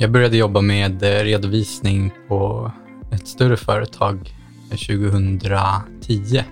[0.00, 2.72] Jag började jobba med eh, redovisning på
[3.12, 4.34] ett större företag
[4.70, 6.44] 2010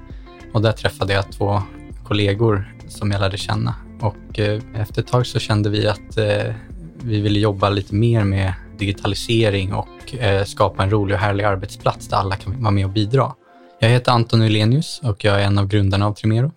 [0.52, 1.62] och där träffade jag två
[2.04, 6.54] kollegor som jag lärde känna och eh, efter ett tag så kände vi att eh,
[7.02, 10.14] vi ville jobba lite mer med digitalisering och
[10.46, 13.34] skapa en rolig och härlig arbetsplats där alla kan vara med och bidra.
[13.80, 16.52] Jag heter Anton Ulenius och jag är en av grundarna av Trimero.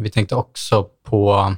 [0.00, 1.54] Vi tänkte också på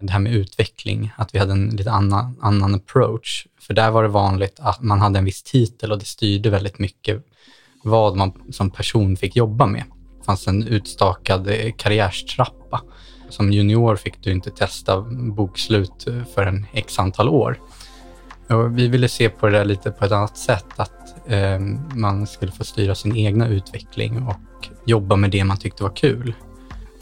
[0.00, 3.46] det här med utveckling, att vi hade en lite annan, annan approach.
[3.60, 6.78] För där var det vanligt att man hade en viss titel och det styrde väldigt
[6.78, 7.24] mycket
[7.84, 9.84] vad man som person fick jobba med.
[10.18, 12.82] Det fanns en utstakad eh, karriärstrappa.
[13.28, 17.60] Som junior fick du inte testa bokslut eh, för en x antal år.
[18.48, 21.58] Och vi ville se på det där lite på ett annat sätt, att eh,
[21.94, 26.34] man skulle få styra sin egna utveckling och jobba med det man tyckte var kul.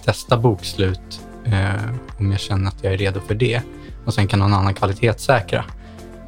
[0.05, 3.63] Testa bokslut eh, om jag känner att jag är redo för det.
[4.05, 5.65] Och sen kan någon annan kvalitetssäkra.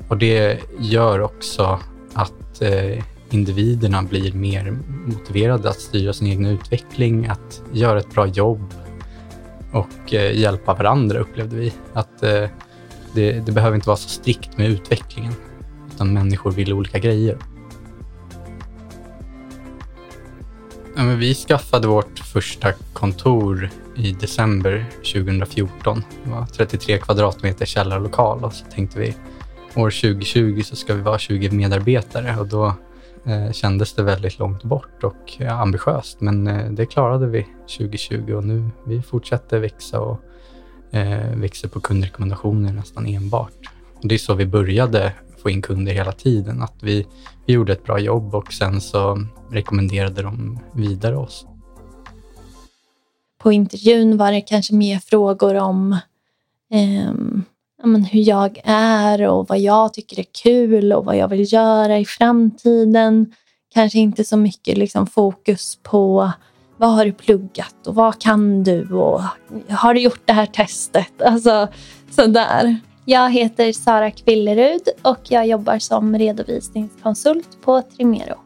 [0.08, 1.78] Och det gör också
[2.14, 8.26] att eh, individerna blir mer motiverade att styra sin egen utveckling, att göra ett bra
[8.26, 8.74] jobb
[9.72, 11.72] och eh, hjälpa varandra upplevde vi.
[11.92, 12.44] Att eh,
[13.12, 15.32] det, det, behöver inte vara så strikt med utvecklingen,
[15.94, 17.38] utan människor vill olika grejer.
[20.98, 26.02] Ja, men vi skaffade vårt första kontor i december 2014.
[26.24, 29.14] Det var 33 kvadratmeter källarlokal och så tänkte vi
[29.74, 32.74] år 2020 så ska vi vara 20 medarbetare och då
[33.24, 36.20] eh, kändes det väldigt långt bort och ja, ambitiöst.
[36.20, 37.46] Men eh, det klarade vi
[37.78, 40.20] 2020 och nu vi fortsätter växa och
[40.90, 43.70] eh, växer på kundrekommendationer nästan enbart.
[43.94, 45.12] Och det är så vi började
[45.46, 47.06] få in kunder hela tiden, att vi,
[47.46, 49.18] vi gjorde ett bra jobb och sen så
[49.50, 51.46] rekommenderade de vidare oss
[53.46, 55.92] på intervjun var det kanske mer frågor om
[56.72, 57.12] eh,
[57.84, 61.98] men hur jag är och vad jag tycker är kul och vad jag vill göra
[61.98, 63.32] i framtiden.
[63.74, 66.32] Kanske inte så mycket liksom fokus på
[66.76, 69.22] vad har du pluggat och vad kan du och
[69.68, 71.22] har du gjort det här testet?
[71.22, 71.68] Alltså
[72.10, 72.80] sådär.
[73.08, 78.38] Jag heter Sara Kvillerud och jag jobbar som redovisningskonsult på Trimero.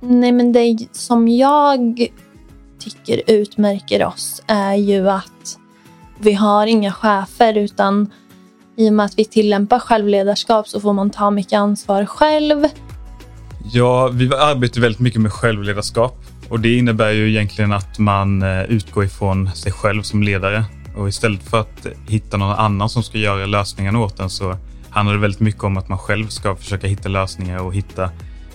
[0.00, 2.08] Nej, men det som jag
[2.78, 5.58] tycker utmärker oss är ju att
[6.18, 8.12] vi har inga chefer utan
[8.76, 12.64] i och med att vi tillämpar självledarskap så får man ta mycket ansvar själv.
[13.72, 18.62] Ja, vi arbetar väldigt mycket med självledarskap och det innebär ju egentligen att man eh,
[18.62, 20.64] utgår ifrån sig själv som ledare
[20.94, 24.56] och istället för att hitta någon annan som ska göra lösningarna åt en så
[24.90, 28.10] handlar det väldigt mycket om att man själv ska försöka hitta lösningar och hitta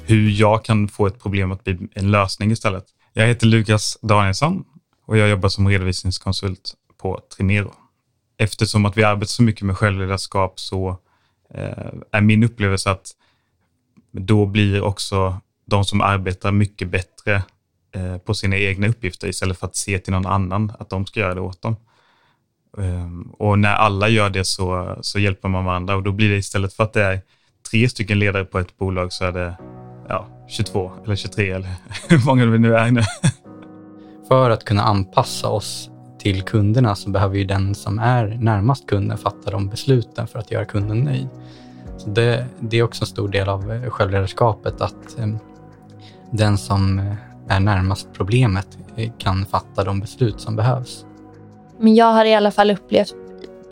[0.06, 2.86] hur jag kan få ett problem att bli en lösning istället.
[3.14, 4.66] Jag heter Lukas Danielsson
[5.06, 7.74] och jag jobbar som redovisningskonsult på Trimero.
[8.38, 10.90] Eftersom att vi arbetar så mycket med självledarskap så
[11.54, 13.12] eh, är min upplevelse att
[14.12, 17.44] då blir också de som arbetar mycket bättre
[17.96, 21.20] eh, på sina egna uppgifter istället för att se till någon annan att de ska
[21.20, 21.76] göra det åt dem.
[22.78, 26.38] Ehm, och när alla gör det så, så hjälper man varandra och då blir det
[26.38, 27.22] istället för att det är
[27.72, 29.58] tre stycken ledare på ett bolag så är det
[30.08, 31.70] ja, 22 eller 23 eller
[32.10, 33.02] hur många vi nu är nu.
[34.28, 39.18] För att kunna anpassa oss till kunderna så behöver ju den som är närmast kunden
[39.18, 41.30] fatta de besluten för att göra kunden nöjd.
[41.98, 45.38] Så det, det är också en stor del av eh, självledarskapet att ehm,
[46.32, 47.16] den som eh,
[47.48, 51.06] är närmast problemet eh, kan fatta de beslut som behövs.
[51.80, 53.16] Men jag har i alla fall upplevt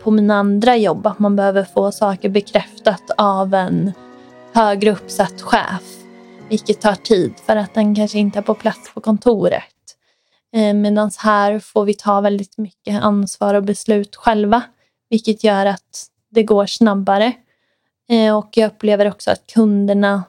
[0.02, 3.92] på mina andra jobb att man behöver få saker bekräftat av en
[4.54, 5.82] högre uppsatt chef
[6.48, 9.64] vilket tar tid för att den kanske inte är på plats på kontoret.
[10.52, 14.62] Eh, Medan här får vi ta väldigt mycket ansvar och beslut själva,
[15.10, 17.32] vilket gör att det går snabbare.
[18.08, 20.24] Eh, och jag upplever också att kunderna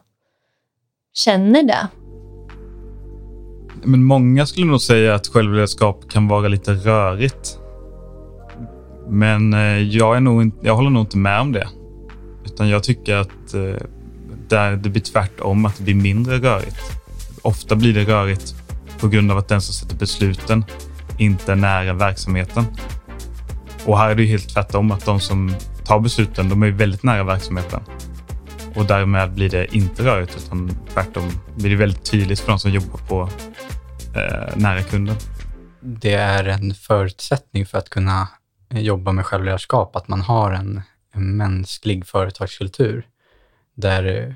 [1.13, 1.87] känner det.
[3.83, 7.58] Men många skulle nog säga att självledarskap kan vara lite rörigt.
[9.09, 11.67] Men eh, jag, är nog, jag håller nog inte med om det.
[12.45, 13.87] Utan jag tycker att eh,
[14.47, 16.77] där det blir tvärtom, att det blir mindre rörigt.
[17.41, 18.55] Ofta blir det rörigt
[18.99, 20.65] på grund av att den som sätter besluten
[21.17, 22.65] inte är nära verksamheten.
[23.85, 25.55] Och här är det helt tvärtom, att de som
[25.85, 27.79] tar besluten, de är väldigt nära verksamheten.
[28.75, 31.23] Och därmed blir det inte rörigt, utan tvärtom
[31.55, 33.29] blir det väldigt tydligt för de som jobbar på
[34.15, 35.15] eh, nära kunden.
[35.81, 38.27] Det är en förutsättning för att kunna
[38.69, 40.81] Eh, jobba med självledarskap, att man har en,
[41.11, 43.07] en mänsklig företagskultur
[43.73, 44.33] där eh,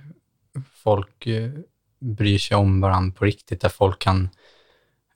[0.74, 1.52] folk eh,
[2.00, 4.30] bryr sig om varandra på riktigt, där folk kan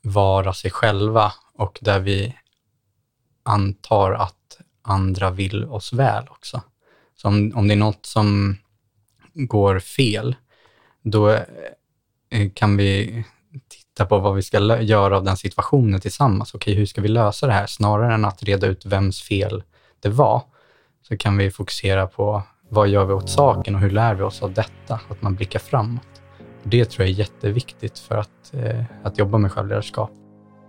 [0.01, 2.35] vara sig själva och där vi
[3.43, 6.61] antar att andra vill oss väl också.
[7.15, 8.57] Så om, om det är något som
[9.33, 10.35] går fel,
[11.01, 11.39] då
[12.53, 13.23] kan vi
[13.97, 16.53] titta på vad vi ska göra av den situationen tillsammans.
[16.53, 17.67] Okej, hur ska vi lösa det här?
[17.67, 19.63] Snarare än att reda ut vems fel
[20.01, 20.41] det var,
[21.07, 24.43] så kan vi fokusera på vad gör vi åt saken och hur lär vi oss
[24.43, 24.99] av detta?
[25.09, 26.21] Att man blickar framåt.
[26.63, 30.11] Det tror jag är jätteviktigt för att, eh, att jobba med självledarskap.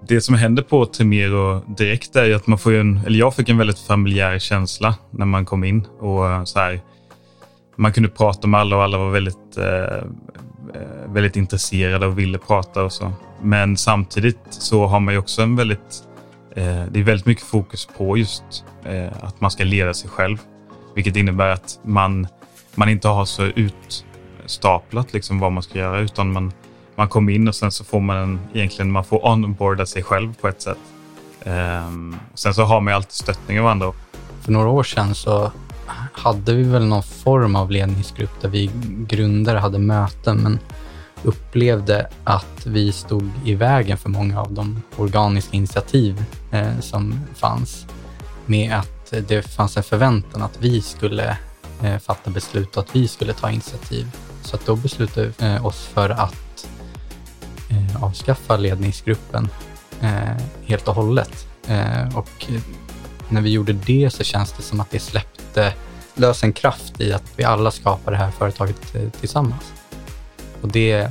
[0.09, 3.59] Det som händer på Tremero direkt är att man får en, eller jag fick en
[3.59, 5.87] väldigt familjär känsla när man kom in.
[5.99, 6.81] och så här,
[7.77, 10.05] Man kunde prata med alla och alla var väldigt, eh,
[10.75, 13.13] Eh, väldigt intresserade och ville prata och så.
[13.43, 16.03] Men samtidigt så har man ju också en väldigt,
[16.57, 20.39] eh, det är väldigt mycket fokus på just eh, att man ska leda sig själv.
[20.95, 22.27] Vilket innebär att man,
[22.75, 26.53] man inte har så utstaplat liksom vad man ska göra utan man,
[26.95, 30.35] man kommer in och sen så får man en, egentligen man får onboarda sig själv
[30.41, 30.79] på ett sätt.
[31.45, 33.93] Ehm, sen så har man ju alltid stöttning av andra.
[34.41, 35.53] För några år sedan så
[36.13, 38.71] hade vi väl någon form av ledningsgrupp där vi
[39.09, 40.59] grundare hade möten men
[41.23, 47.87] upplevde att vi stod i vägen för många av de organiska initiativ eh, som fanns
[48.47, 51.39] med att det fanns en förväntan att vi skulle
[51.83, 54.11] eh, fatta beslut och att vi skulle ta initiativ.
[54.43, 56.69] Så att då beslutade vi eh, oss för att
[57.71, 59.49] eh, avskaffa ledningsgruppen
[60.01, 61.47] eh, helt och hållet.
[61.67, 62.47] Eh, och
[63.29, 65.73] när vi gjorde det så känns det som att det släppte
[66.19, 69.73] lös en kraft i att vi alla skapar det här företaget eh, tillsammans.
[70.63, 71.09] Och det,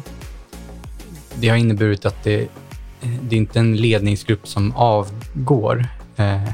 [1.36, 6.50] det har inneburit att det, eh, det är inte en ledningsgrupp som avgår, eh,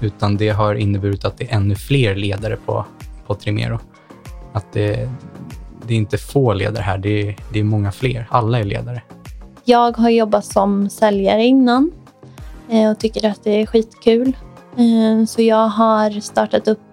[0.00, 2.84] utan det har inneburit att det är ännu fler ledare på,
[3.26, 3.78] på Trimero.
[4.52, 5.10] Att det,
[5.86, 8.26] det är inte få ledare här, det är, det är många fler.
[8.30, 9.02] Alla är ledare.
[9.64, 11.92] Jag har jobbat som säljare innan
[12.70, 14.36] eh, och tycker att det är skitkul.
[15.28, 16.85] Så jag har startat upp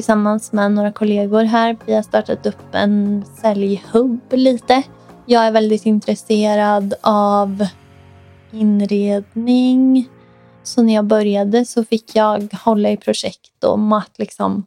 [0.00, 1.76] tillsammans med några kollegor här.
[1.86, 4.82] Vi har startat upp en säljhubb lite.
[5.26, 7.66] Jag är väldigt intresserad av
[8.52, 10.08] inredning.
[10.62, 14.66] Så när jag började så fick jag hålla i projekt om att liksom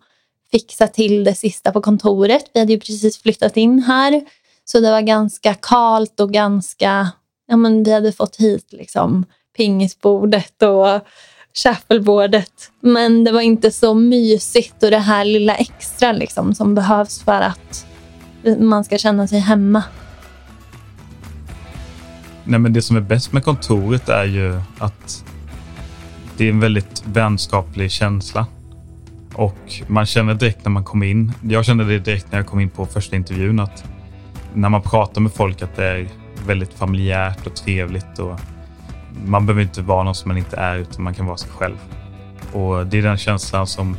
[0.51, 2.51] fixa till det sista på kontoret.
[2.53, 4.21] Vi hade ju precis flyttat in här.
[4.65, 7.11] Så det var ganska kalt och ganska...
[7.47, 9.25] Ja, men vi hade fått hit liksom
[9.57, 11.07] pingisbordet och
[11.53, 12.71] shuffleboardet.
[12.81, 17.41] Men det var inte så mysigt och det här lilla extra liksom, som behövs för
[17.41, 17.85] att
[18.59, 19.83] man ska känna sig hemma.
[22.43, 25.25] Nej, men det som är bäst med kontoret är ju att
[26.37, 28.47] det är en väldigt vänskaplig känsla.
[29.33, 31.33] Och man känner direkt när man kommer in.
[31.43, 33.83] Jag kände det direkt när jag kom in på första intervjun att
[34.53, 36.09] när man pratar med folk att det är
[36.47, 38.19] väldigt familjärt och trevligt.
[38.19, 38.39] Och
[39.25, 41.77] man behöver inte vara någon som man inte är utan man kan vara sig själv.
[42.53, 43.97] Och Det är den känslan som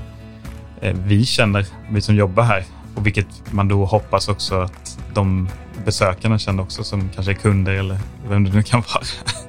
[0.80, 2.64] eh, vi känner, vi som jobbar här.
[2.94, 5.48] Och vilket man då hoppas också att de
[5.84, 9.04] besökarna känner också som kanske är kunder eller vem det nu kan vara.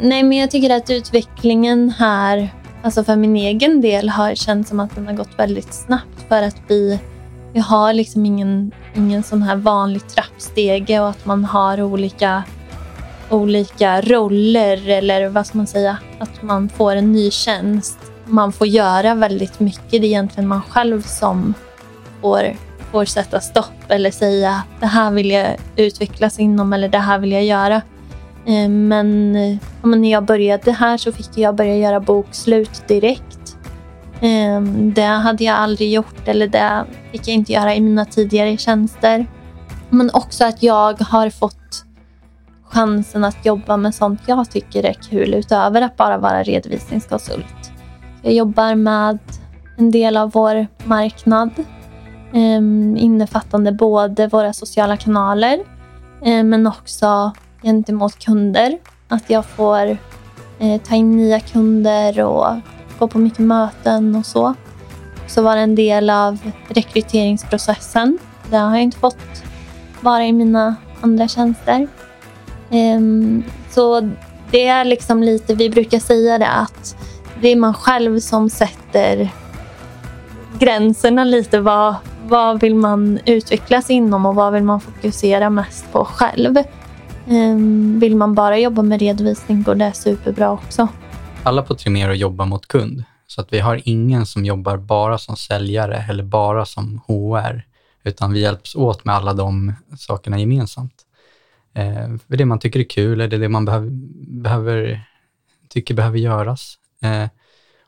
[0.00, 2.48] Nej, men jag tycker att utvecklingen här,
[2.82, 6.42] alltså för min egen del, har känts som att den har gått väldigt snabbt för
[6.42, 7.00] att vi,
[7.52, 12.42] vi har liksom ingen, ingen sån här vanlig trappstege och att man har olika
[13.30, 17.98] olika roller eller vad ska man säga, att man får en ny tjänst.
[18.24, 19.90] Man får göra väldigt mycket.
[19.90, 21.54] Det är egentligen man själv som
[22.20, 22.56] får,
[22.92, 27.32] får sätta stopp eller säga det här vill jag utvecklas inom eller det här vill
[27.32, 27.82] jag göra.
[28.46, 29.32] Eh, men,
[29.82, 33.56] men, när jag började här så fick jag börja göra bokslut direkt.
[34.20, 34.60] Eh,
[34.94, 39.26] det hade jag aldrig gjort eller det fick jag inte göra i mina tidigare tjänster.
[39.90, 41.57] Men också att jag har fått
[42.78, 47.72] chansen att jobba med sånt jag tycker är kul utöver att bara vara redovisningskonsult.
[48.22, 49.18] Jag jobbar med
[49.76, 51.50] en del av vår marknad
[52.32, 55.58] ehm, innefattande både våra sociala kanaler
[56.24, 57.32] eh, men också
[57.62, 58.78] gentemot kunder.
[59.08, 59.86] Att jag får
[60.58, 62.46] eh, ta in nya kunder och
[62.98, 64.54] gå på mycket möten och så.
[65.26, 68.18] Så vara en del av rekryteringsprocessen.
[68.50, 69.44] Det har jag inte fått
[70.00, 71.88] vara i mina andra tjänster.
[72.70, 74.10] Um, så
[74.50, 76.96] det är liksom lite, vi brukar säga det att
[77.40, 79.30] det är man själv som sätter
[80.58, 81.60] gränserna lite.
[81.60, 81.94] Vad,
[82.26, 86.56] vad vill man utvecklas inom och vad vill man fokusera mest på själv?
[87.26, 90.88] Um, vill man bara jobba med redovisning går det superbra också.
[91.42, 95.36] Alla på Trimero jobbar mot kund, så att vi har ingen som jobbar bara som
[95.36, 97.62] säljare eller bara som HR,
[98.04, 101.04] utan vi hjälps åt med alla de sakerna gemensamt.
[101.78, 103.88] Eh, för det man tycker är kul, eller det man behöv,
[104.42, 105.04] behöver
[105.68, 106.74] tycker behöver göras.
[107.02, 107.28] Eh,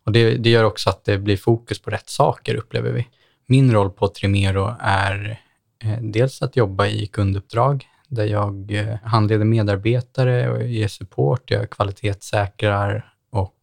[0.04, 3.06] och det, det, gör också att det blir fokus på rätt saker, upplever vi.
[3.47, 5.40] Min roll på Trimero är
[5.85, 11.70] eh, dels att jobba i kunduppdrag där jag eh, handleder medarbetare och ger support, jag
[11.70, 13.54] kvalitetssäkrar och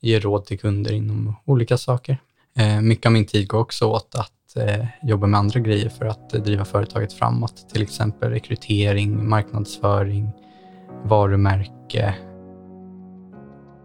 [0.00, 2.18] ger råd till kunder inom olika saker.
[2.56, 6.04] Eh, mycket av min tid går också åt att eh, jobba med andra grejer för
[6.04, 10.30] att eh, driva företaget framåt, till exempel rekrytering, marknadsföring,
[11.04, 12.14] varumärke.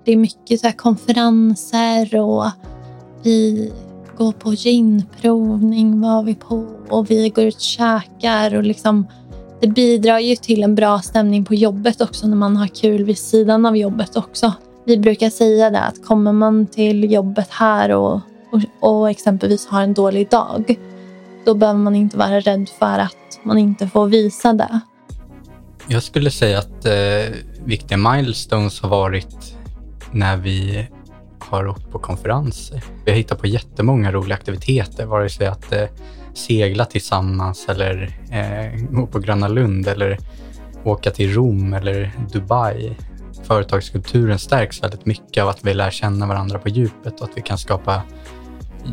[0.06, 2.46] Det är mycket så konferenser och
[3.24, 3.72] vi
[4.18, 9.06] går på ginprovning var vi på och vi går ut och käkar och liksom
[9.60, 13.18] det bidrar ju till en bra stämning på jobbet också när man har kul vid
[13.18, 14.54] sidan av jobbet också.
[14.86, 18.20] Vi brukar säga det att kommer man till jobbet här och,
[18.52, 20.80] och, och exempelvis har en dålig dag,
[21.46, 24.80] då behöver man inte vara rädd för att man inte får visa det.
[25.88, 27.36] Jag skulle säga att eh,
[27.66, 29.56] viktiga milestones har varit
[30.12, 30.88] när vi
[31.40, 32.84] har åkt på konferenser.
[33.06, 35.84] Vi har hittat på jättemånga roliga aktiviteter, vare sig att eh,
[36.34, 40.18] segla tillsammans eller eh, gå på Gröna Lund eller
[40.84, 42.96] åka till Rom eller Dubai.
[43.44, 47.42] Företagskulturen stärks väldigt mycket av att vi lär känna varandra på djupet och att vi
[47.42, 48.02] kan skapa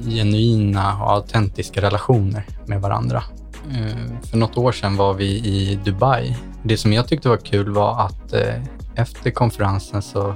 [0.09, 3.23] genuina och autentiska relationer med varandra.
[3.71, 6.37] Eh, för något år sedan var vi i Dubai.
[6.63, 8.63] Det som jag tyckte var kul var att eh,
[8.95, 10.35] efter konferensen så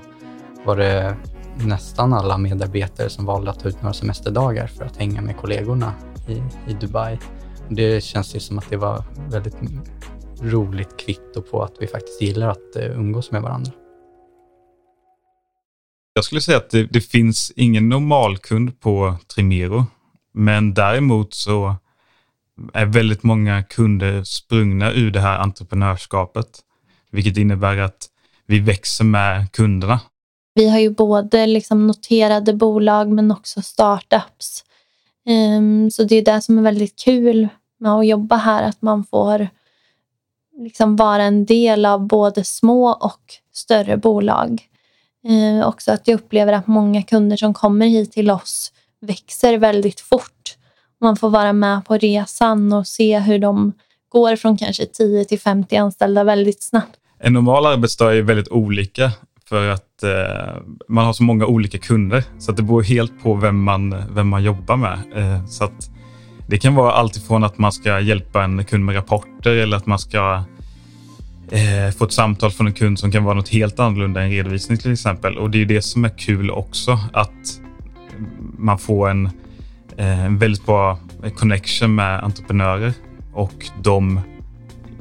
[0.64, 1.16] var det
[1.56, 5.92] nästan alla medarbetare som valde att ta ut några semesterdagar för att hänga med kollegorna
[6.28, 6.32] i,
[6.70, 7.18] i Dubai.
[7.68, 9.56] Det känns ju som att det var väldigt
[10.42, 13.72] roligt kvitto på att vi faktiskt gillar att eh, umgås med varandra.
[16.18, 19.86] Jag skulle säga att det, det finns ingen normalkund på Trimero,
[20.34, 21.76] men däremot så
[22.72, 26.46] är väldigt många kunder sprungna ur det här entreprenörskapet,
[27.10, 28.06] vilket innebär att
[28.46, 30.00] vi växer med kunderna.
[30.54, 34.64] Vi har ju både liksom noterade bolag men också startups.
[35.26, 37.48] Um, så det är det som är väldigt kul
[37.80, 39.48] med att jobba här, att man får
[40.58, 43.22] liksom vara en del av både små och
[43.52, 44.68] större bolag.
[45.28, 50.00] Eh, också att jag upplever att många kunder som kommer hit till oss växer väldigt
[50.00, 50.56] fort.
[51.00, 53.72] Man får vara med på resan och se hur de
[54.08, 56.96] går från kanske 10 till 50 anställda väldigt snabbt.
[57.20, 59.12] En normal arbetsdag är väldigt olika
[59.48, 60.56] för att eh,
[60.88, 62.24] man har så många olika kunder.
[62.38, 64.98] Så att det beror helt på vem man, vem man jobbar med.
[65.14, 65.90] Eh, så att
[66.46, 69.86] det kan vara allt ifrån att man ska hjälpa en kund med rapporter eller att
[69.86, 70.44] man ska
[71.50, 74.78] eh, få ett samtal från en kund som kan vara något helt annorlunda än redovisning
[74.78, 75.38] till exempel.
[75.38, 77.60] Och det är det som är kul också, att
[78.58, 79.26] man får en,
[79.96, 80.98] eh, en väldigt bra
[81.36, 82.92] connection med entreprenörer
[83.32, 84.20] och de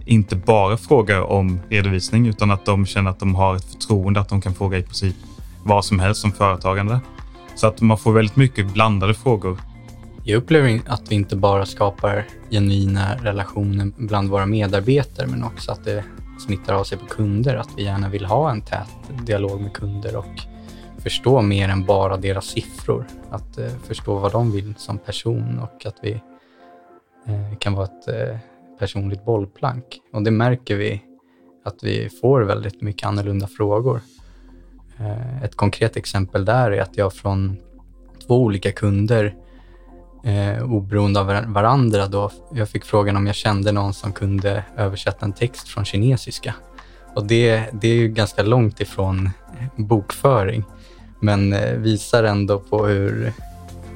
[0.05, 4.29] inte bara frågar om redovisning utan att de känner att de har ett förtroende att
[4.29, 5.15] de kan fråga i princip
[5.63, 6.99] vad som helst som företagande.
[7.55, 9.57] Så att man får väldigt mycket blandade frågor.
[10.23, 15.85] Jag upplever att vi inte bara skapar genuina relationer bland våra medarbetare men också att
[15.85, 16.03] det
[16.41, 17.56] smittar av sig på kunder.
[17.56, 18.89] Att vi gärna vill ha en tät
[19.25, 20.41] dialog med kunder och
[20.98, 23.08] förstå mer än bara deras siffror.
[23.29, 26.12] Att eh, förstå vad de vill som person och att vi
[27.25, 28.38] eh, kan vara ett eh,
[28.79, 29.84] personligt bollplank.
[30.13, 31.01] Och det märker vi
[31.65, 34.01] att vi får väldigt mycket annorlunda frågor.
[35.00, 37.58] Eh, ett konkret exempel där är att jag från
[38.27, 39.36] två olika kunder
[40.27, 45.25] eh, oberoende av varandra då, jag fick frågan om jag kände någon som kunde översätta
[45.25, 46.55] en text från kinesiska.
[47.15, 50.63] Och det, det är ju ganska långt ifrån eh, bokföring,
[51.19, 53.25] men eh, visar ändå på hur,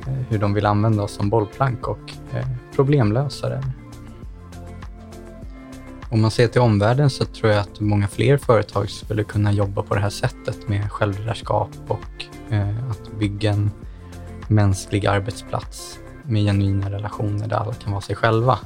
[0.08, 3.64] eh, hur de vill använda oss som bollplank och eh, problemlösare.
[6.10, 9.84] Om man ser till omvärlden så tror jag att många fler företag skulle kunna jobba
[9.84, 13.72] på det här sättet med självledarskap och eh, att bygga en
[14.48, 18.60] mänsklig arbetsplats med genuina relationer där alla kan vara sig själva.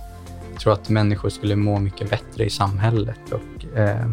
[0.51, 4.09] Jag tror att människor skulle må mycket bättre i samhället och eh,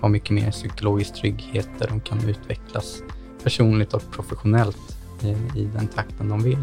[0.00, 3.02] ha mycket mer psykologisk trygghet där de kan utvecklas
[3.42, 5.28] personligt och professionellt i,
[5.60, 6.62] i den takten de vill.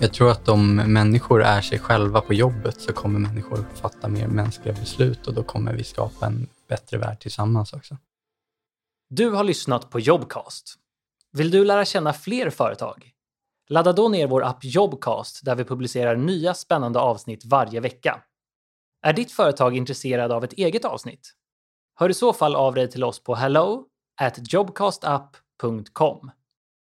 [0.00, 4.26] Jag tror att om människor är sig själva på jobbet så kommer människor fatta mer
[4.26, 7.96] mänskliga beslut och då kommer vi skapa en bättre värld tillsammans också.
[9.08, 10.74] Du har lyssnat på Jobcast.
[11.32, 13.13] Vill du lära känna fler företag?
[13.68, 18.22] Ladda då ner vår app Jobcast där vi publicerar nya spännande avsnitt varje vecka.
[19.02, 21.32] Är ditt företag intresserad av ett eget avsnitt?
[21.94, 23.86] Hör i så fall av dig till oss på hello
[24.20, 26.30] at jobcastapp.com